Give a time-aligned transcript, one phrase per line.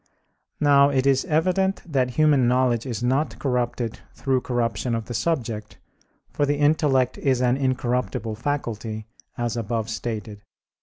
[0.59, 5.77] Now it is evident that human knowledge is not corrupted through corruption of the subject,
[6.31, 9.05] for the intellect is an incorruptible faculty,
[9.37, 10.45] as above stated (Q.